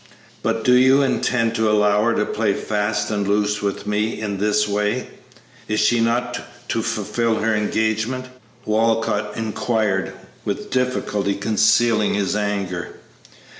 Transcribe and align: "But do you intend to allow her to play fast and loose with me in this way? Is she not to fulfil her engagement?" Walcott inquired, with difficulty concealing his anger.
"But 0.41 0.63
do 0.63 0.73
you 0.73 1.03
intend 1.03 1.53
to 1.53 1.69
allow 1.69 2.03
her 2.05 2.15
to 2.15 2.25
play 2.25 2.53
fast 2.55 3.11
and 3.11 3.27
loose 3.27 3.61
with 3.61 3.85
me 3.85 4.19
in 4.19 4.39
this 4.39 4.67
way? 4.67 5.09
Is 5.67 5.79
she 5.79 5.99
not 5.99 6.39
to 6.69 6.81
fulfil 6.81 7.35
her 7.35 7.53
engagement?" 7.53 8.25
Walcott 8.65 9.37
inquired, 9.37 10.13
with 10.43 10.71
difficulty 10.71 11.35
concealing 11.35 12.15
his 12.15 12.35
anger. 12.35 12.95